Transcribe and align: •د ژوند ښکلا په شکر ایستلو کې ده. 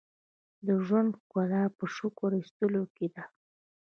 •د 0.65 0.67
ژوند 0.85 1.11
ښکلا 1.19 1.63
په 1.77 1.85
شکر 1.95 2.29
ایستلو 2.39 2.83
کې 2.95 3.07
ده. 3.13 3.23